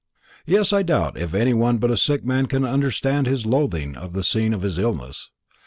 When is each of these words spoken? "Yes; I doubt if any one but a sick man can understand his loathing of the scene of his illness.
"Yes; 0.47 0.73
I 0.73 0.81
doubt 0.81 1.15
if 1.15 1.35
any 1.35 1.53
one 1.53 1.77
but 1.77 1.91
a 1.91 1.95
sick 1.95 2.25
man 2.25 2.47
can 2.47 2.65
understand 2.65 3.27
his 3.27 3.45
loathing 3.45 3.95
of 3.95 4.13
the 4.13 4.23
scene 4.23 4.51
of 4.51 4.63
his 4.63 4.79
illness. 4.79 5.29